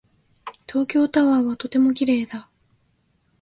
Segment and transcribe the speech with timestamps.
[0.67, 2.49] 東京タワーはとても綺麗だ。